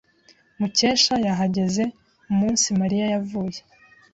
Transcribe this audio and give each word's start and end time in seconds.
Mukesha 0.59 1.15
yahageze 1.27 1.83
umunsi 2.31 2.65
Mariya 2.79 3.05
yavuye. 3.13 3.59